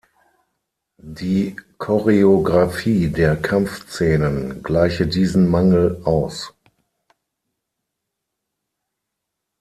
Die 1.13 1.55
Choreografie 1.77 3.09
der 3.09 3.35
Kampfszenen 3.39 4.63
gleiche 4.63 5.05
diesen 5.05 5.47
Mangel 5.47 6.01
aus. 6.03 6.55